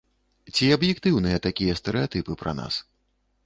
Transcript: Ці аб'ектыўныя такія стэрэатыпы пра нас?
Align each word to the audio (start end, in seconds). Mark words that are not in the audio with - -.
Ці 0.55 0.69
аб'ектыўныя 0.77 1.43
такія 1.47 1.77
стэрэатыпы 1.83 2.41
пра 2.43 2.59
нас? 2.65 2.85